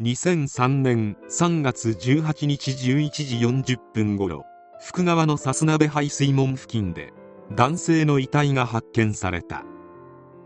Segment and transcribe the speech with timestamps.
[0.00, 4.44] 2003年3月18日11時40分頃
[4.80, 7.12] 福川のさす鍋排水門付近で
[7.56, 9.64] 男性の遺体が発見された。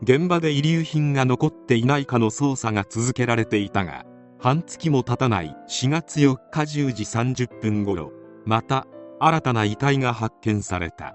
[0.02, 4.06] 現場で遺留品が残っていないかの捜査が続けられていたが
[4.38, 7.04] 半月も経たない4月4日10時
[7.44, 8.10] 30分頃
[8.46, 8.86] また
[9.20, 11.14] 新たな遺体が発見された。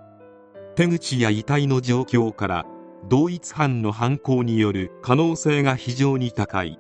[0.76, 2.66] 手口や遺体の状況から
[3.10, 6.78] 同一犯の犯行による可能性が非常に高い。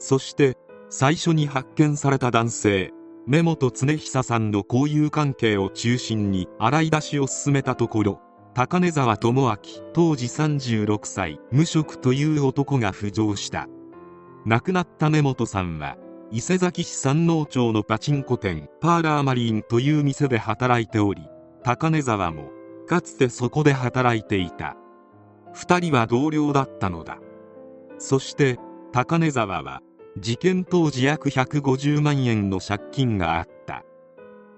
[0.00, 0.56] そして
[0.94, 2.92] 最初に発見された男性
[3.26, 8.20] 根本恒久さんの交友関係を中心に洗い出しを進めたところ
[8.52, 9.56] 高根沢智明
[9.94, 13.68] 当時36歳無職という男が浮上した。
[14.44, 15.96] 亡くなった根本さんは
[16.30, 21.22] 伊勢崎市山王町のパチンコ店パーラーマリンという店で働いており
[21.64, 22.50] 高根沢も
[22.86, 24.76] かつてそこで働いていた。
[25.54, 27.18] 2人は同僚だったのだ。
[27.96, 28.58] そして
[28.92, 29.80] 高根沢は
[30.18, 33.84] 事件当時約150万円の借金があった。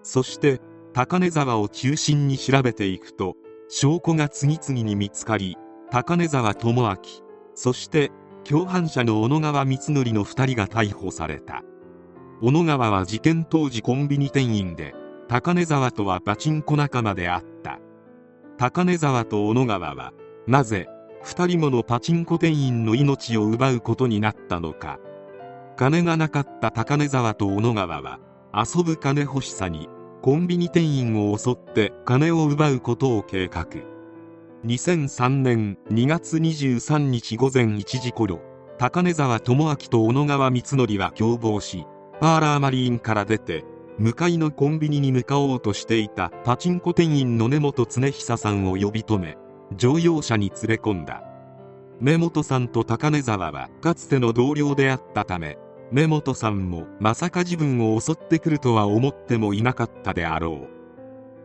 [0.02, 0.60] そして
[0.92, 3.36] 高根沢を中心に調べていくと
[3.68, 5.56] 証拠が次々に見つかり
[5.90, 6.96] 高根沢智明
[7.54, 8.10] そして
[8.44, 11.62] 共犯者の小野川光則の2人が逮捕された。
[12.42, 14.94] 小野川は事件当時コンビニ店員で
[15.28, 17.78] 高根沢とはパチンコ仲間であった。
[18.58, 20.12] 高根沢と小野川は
[20.46, 20.88] なぜ
[21.24, 24.98] 2人ものパチンコ店員の命を奪うことになったのか。
[25.76, 28.20] 金がなかった高根沢と小野川は
[28.54, 29.88] 遊ぶ金欲しさに
[30.22, 33.66] コンビニ店員を襲って金を奪うことを計画。
[34.64, 38.40] 2003年2月23日午前1時頃
[38.78, 41.86] 高根沢智明と小野川光則は共謀し
[42.20, 43.64] パーラーマリーンから出て
[43.98, 49.36] 向かいのコンビニに向かおうとしていたパチンコ店員の根本恒久さんを呼び止め
[49.76, 51.24] 乗用車に連れ込んだ。
[52.00, 55.58] 根本さんと高根沢はかつての同僚であったため
[55.92, 60.68] 根本さんもまさか自分を襲ってくるとは思ってもいなかったであろう。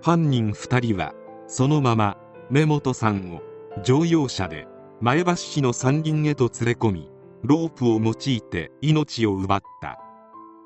[0.02, 1.14] 犯人2人は
[1.48, 2.18] そのまま
[2.50, 3.42] 根本さんを
[3.84, 4.68] 乗用車で
[5.02, 7.12] 前橋市の山林へと連れ込み
[7.44, 10.00] ロープを用いて命を奪った。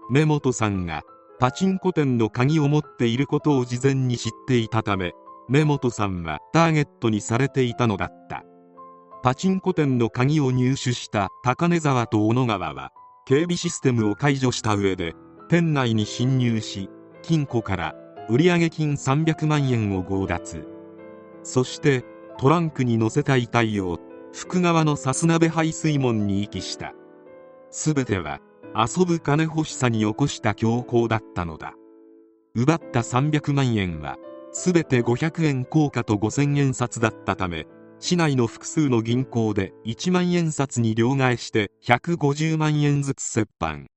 [0.09, 1.03] 根本さんが
[1.39, 5.13] パチンコ店の鍵を持っていることを事前に知っていたため
[5.49, 8.43] 根本さんはターゲットにされていたのだった。
[9.23, 12.91] パチンコ店の鍵を入手した高根沢と小野川は
[13.25, 15.15] 警備システムを解除した上で
[15.47, 16.89] 店内に侵入し
[17.21, 17.95] 金庫から
[18.29, 20.67] 売上金300万円を強奪。
[21.41, 22.03] そして
[22.37, 23.99] トランクに乗せた遺体を
[24.33, 26.93] 福川のさす鍋排水門に遺棄した。
[27.71, 28.41] 全ては
[28.75, 31.75] 遊ぶ金欲しさに起こした強行だったのだ。
[32.55, 34.17] 奪った300万円は
[34.51, 37.67] 全て500円硬貨と5000円札だったため
[38.05, 43.87] 市内の複数の銀行で1万円札に両替して150万円ずつ折半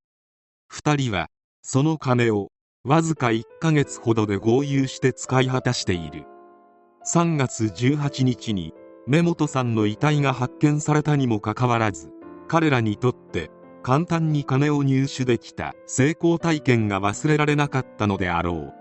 [0.72, 1.26] 2人は
[1.60, 2.50] その金を
[2.84, 6.24] わずか1ヶ月ほどで合流して使い果たしている。
[7.04, 8.74] 3月18日に
[9.08, 12.12] 根本さんの遺体が発見されたにもかかわらず
[12.46, 13.50] 彼らにとって
[13.82, 18.72] 簡単に金を入手できた成功体験が忘れられなかったのであろう。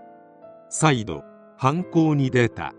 [0.70, 1.24] 再度
[1.58, 2.74] 犯行に出た。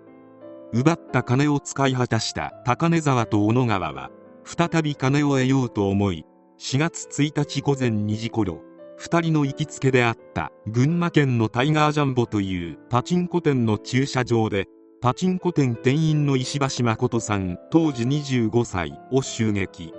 [0.74, 4.12] 奪った金を使い果たした高根沢と小野川は
[4.44, 6.26] 再び金を得ようと思い
[6.60, 8.62] 4月1日午前2時頃
[9.00, 14.68] 2人の行きつけであった群馬県のタイガージャンボというパチンコ店の駐車場で
[15.02, 19.94] パチンコ店店員の石橋誠さん当時25歳を襲撃。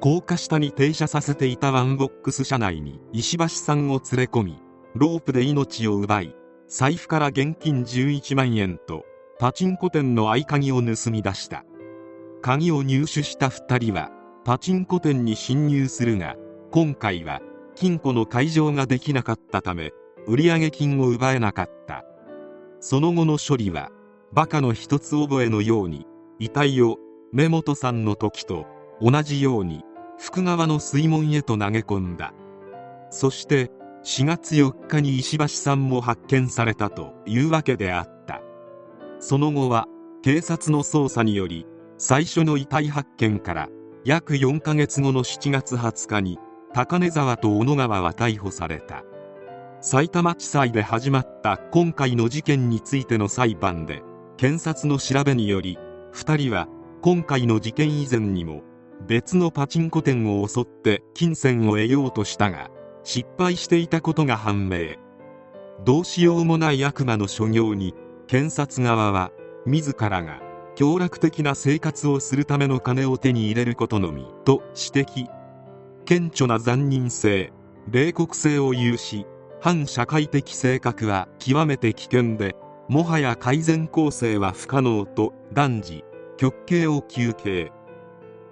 [0.00, 4.58] 高架下に停車させていたワンボックス車内に石橋さんを連れ込み
[4.94, 6.36] ロープで命を奪い
[6.68, 9.04] 財布から現金11万円と
[9.40, 11.64] パチンコ店の合鍵を盗み出した。
[12.42, 14.10] 鍵を入手した2人は
[14.44, 16.34] パチンコ店に侵入するが
[16.72, 17.40] 今回は
[17.76, 19.92] 金庫の解錠ができなかったため
[20.26, 22.04] 売上金を奪えなかった。
[22.80, 23.90] その後の処理は
[24.32, 26.04] バカの一つ覚えのように
[26.40, 26.96] 遺体を
[27.32, 28.66] 根本さんの時と
[29.00, 29.84] 同じように
[30.18, 32.34] 福川の水門へと投げ込んだ。
[33.10, 33.70] そして
[34.04, 38.17] 4月4日に石橋さんも発見されたというわけであった。
[39.20, 39.86] その後は
[40.22, 41.66] 警察の捜査により
[41.96, 43.68] 最初の遺体発見から
[44.04, 46.38] 約4ヶ月後の7月20日に
[46.72, 49.04] 高根沢と小野川は逮捕された。
[49.80, 54.02] 埼玉地裁で始まった今回の事件についての裁判で
[54.36, 55.78] 検察の調べにより
[56.14, 56.66] 2人は
[57.00, 58.62] 今回の事件以前にも
[59.06, 62.70] 別のパチンコ店を襲って金銭を得ようとしたが
[63.04, 64.96] 失敗していたことが判明。
[65.84, 67.94] どうしようもない悪魔の所業に
[68.28, 69.32] 検察側は
[69.64, 70.42] 自らが
[70.76, 75.28] 凶楽的な生活をするための金を手に入れることのみと指摘。
[76.04, 77.52] 顕著な残忍性
[77.90, 79.26] 冷酷性を有し
[79.60, 82.54] 反社会的性格は極めて危険で
[82.88, 86.04] もはや改善構成は不可能と断じ
[86.36, 87.72] 極刑を求刑。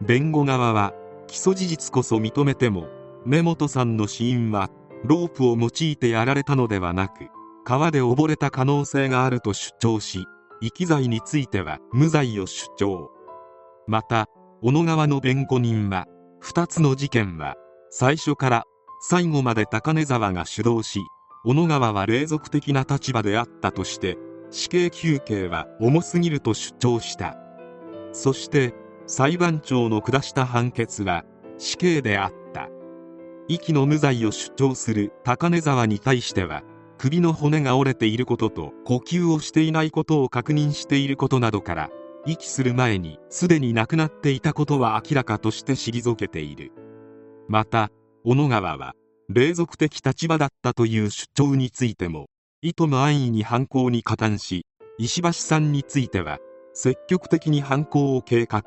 [0.00, 0.94] 弁護側は
[1.26, 2.88] 起訴事実こそ認めても
[3.26, 4.70] 根本さんの死因は
[5.04, 7.28] ロープを用いてやられたのではなく
[7.68, 10.24] 川で溺れた可能性があると主張し
[10.60, 13.10] 遺棄罪については無罪を主張。
[13.88, 14.28] また
[14.62, 16.06] 小野川の弁護人は
[16.44, 17.56] 2つの事件は
[17.90, 18.64] 最初から
[19.00, 21.00] 最後まで高根沢が主導し
[21.44, 24.16] 小野川は霊俗的な立場であったとして
[24.52, 27.36] 死刑求刑は重すぎると主張した。
[28.12, 28.74] そして
[29.08, 31.24] 裁判長の下した判決は
[31.58, 32.68] 死刑であった。
[33.48, 36.62] 遺棄の無罪を主張する高根沢に対しては
[36.98, 41.90] 首の骨が折れていることと呼吸をしていないことを確認していることなどから
[42.26, 46.72] 遺棄する前にすでに亡くなっていたことは明らかとして退けている。
[47.48, 47.90] また
[48.24, 48.94] 小野川は
[49.28, 52.26] 霊俗的立場だったという主張についても
[52.62, 54.66] いとも安易に犯行に加担し
[54.98, 56.38] 石橋さんについては
[56.72, 58.62] 積極的に犯行を計画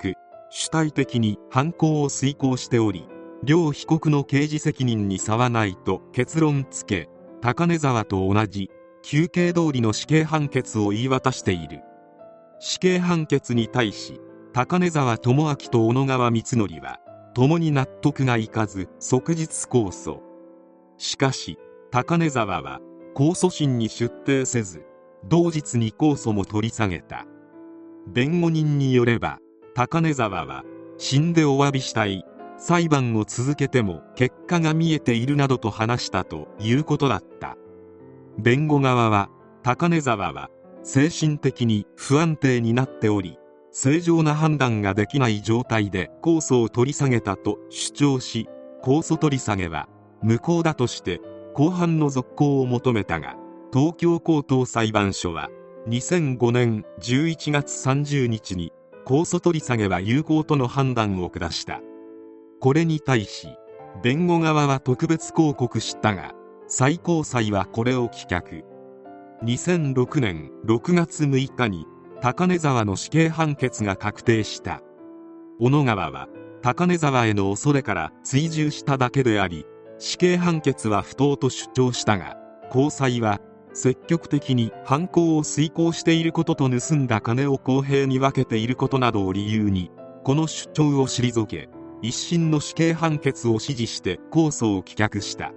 [0.50, 3.08] 主体的に犯行を遂行しており
[3.44, 7.10] 両被告の刑事責任に差はないと結論付け
[7.42, 8.70] 高根沢と同じ
[9.02, 11.82] 求刑通りの死刑判決を言い渡している。
[12.60, 14.20] 死刑判決に対し
[14.52, 17.00] 高根沢智明と小野川光則は
[17.34, 20.20] 共に納得がいかず即日控訴。
[20.98, 21.58] しかし
[21.92, 22.82] 高根沢は
[23.16, 24.84] 控訴審に出廷せず
[25.24, 27.26] 同日に控訴も取り下げた。
[28.08, 29.40] 弁護人によれば
[29.76, 30.64] 高根沢は
[30.98, 32.26] 死んでお詫びしたい
[32.60, 37.58] 裁判を続けても結果が見えているなどと話したということだった。
[38.38, 39.30] 弁護側は
[39.64, 40.50] 高根沢は
[40.84, 43.38] 精神的に不安定になっており
[43.72, 48.48] 正常な判断ができない状態で控訴を取り下げたと主張し
[48.82, 49.90] 控訴取り下げは
[50.22, 51.20] 無効だとして
[51.54, 53.36] 公判の続行を求めたが
[53.74, 55.50] 東京高等裁判所は
[55.90, 58.72] 2005年11月30日に
[59.06, 61.82] 控訴取り下げは有効との判断を下した。
[62.60, 63.48] これに対し
[64.04, 66.34] 弁護側は特別抗告したが
[66.68, 68.64] 最高裁はこれを棄却。
[69.44, 71.86] 2006年6月6日に
[72.22, 74.82] 高根沢の死刑判決が確定した。
[75.60, 76.28] 小野川は
[76.62, 79.66] 高根沢への恐れから追従しただけであり
[79.98, 82.38] 死刑判決は不当と主張したが
[82.70, 83.40] 高裁は
[83.74, 89.92] 積極的に犯行を遂行していることと盗んだ金を公平に分けていることなどを理由に
[90.24, 91.70] この主張を退け
[92.02, 95.52] 一審の死刑判決を支持して控訴を棄却した。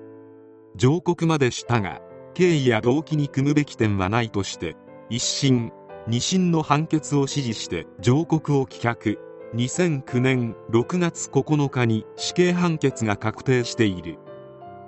[0.74, 2.00] 上告までしたが
[2.34, 4.76] 経緯や動機に組むべき点はないとして
[5.10, 5.70] 一審
[6.08, 9.18] 二審の判決を支持して上告を棄却。
[9.54, 14.18] 2009年6月9日に死刑判決が確定している。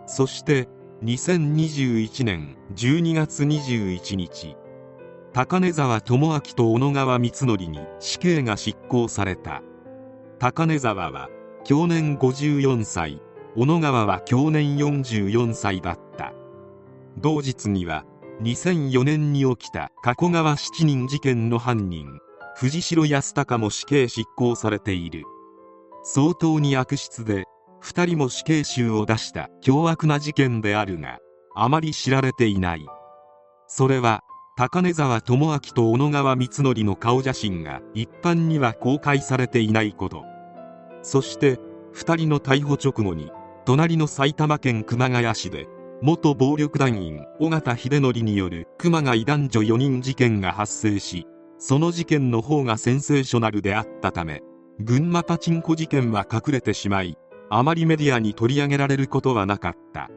[0.07, 0.69] そして
[1.05, 4.57] 2021年12月21日
[5.35, 9.63] 高根沢智明と小野川光則に死刑が執行された。
[10.39, 11.29] 高根沢は
[11.65, 13.21] 去年54歳。
[13.57, 16.35] 小野川は去年44歳だった。
[17.17, 18.05] 同日には
[18.43, 22.19] 2004年に起きた加古川7人事件の犯人
[22.57, 25.23] 藤代康隆も死刑執行されている。
[26.03, 27.45] 相当に悪質で
[27.83, 31.19] 2人も死刑囚を出した凶悪な事件であるが
[31.55, 32.87] あまり知られていない。
[33.69, 34.21] それは
[34.59, 40.34] 高根沢智明と小野川光則の顔写真が一般には公開されていないこと。
[41.05, 41.61] そして
[41.95, 43.31] 2人の逮捕直後に
[43.65, 45.69] 隣の埼玉県熊谷市で
[46.03, 54.43] 元暴力団員尾形秀則による熊谷男女4人事件が発生しその事件の方がセンセーショナルであったため
[54.81, 57.17] 群馬パチンコ事件は隠れてしまい
[57.49, 60.11] あまりメディアに取り上げられることはなかった。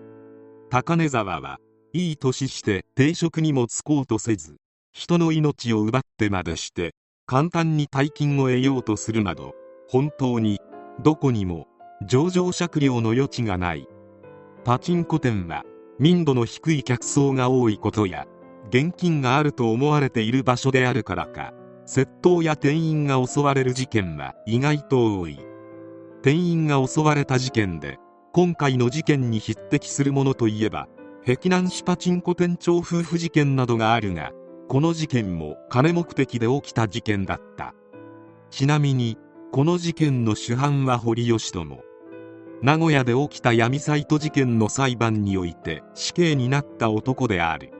[0.69, 1.59] 高根沢は
[1.93, 4.57] いい年して定職にも就こうとせず
[4.91, 6.93] 人の命を奪ってまでして
[7.25, 9.55] 簡単に大金を得ようとするなど
[9.87, 10.59] 本当に
[11.03, 11.67] どこにも
[12.05, 13.87] 上場酌量の余地がない。
[14.63, 15.63] パチンコ店は
[15.99, 18.27] 民度の低い客層が多いことや
[18.69, 21.53] 現金があると思われている場所であるからか
[21.85, 25.39] 窃盗や店員が襲われる事件は意外と多い。
[26.21, 27.97] 店員が襲われた事件で
[28.33, 30.87] 今回の事件に匹敵するものといえば
[31.25, 34.31] 碧南市パチンコ店長夫婦事件などがあるが
[34.67, 37.73] この事件も金目的で起きた事件だった。
[38.49, 39.17] ちなみに
[39.49, 41.81] この事件の主犯は堀吉友
[42.61, 47.71] 名古屋で起きた闇サイト事件の裁判において死刑になった男である。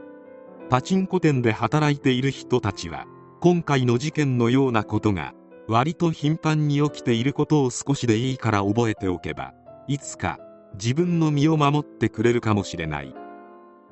[0.70, 3.06] パチンコ店で働いている人たちは
[3.42, 5.34] 今回の事件のようなことが
[5.68, 9.54] 割と頻繁に起きていることを少しでいいから覚えておけば
[9.88, 10.40] いつか
[10.76, 13.14] 自分の身を守ってくれるかもしれない。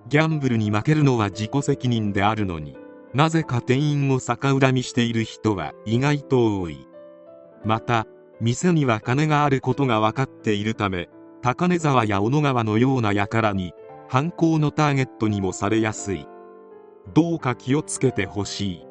[0.07, 2.77] ギャンブルに負けるのは自己責任であるのに
[3.13, 6.87] なぜか店員を逆恨みしている人は意外と多い。
[7.65, 8.05] また
[8.39, 11.09] 店には金があることが分かっているため
[11.41, 13.73] 高根沢や小野川のような輩に
[14.07, 16.27] 犯行のターゲットにもされやすい。
[17.13, 18.87] どうか気をつけてほしい。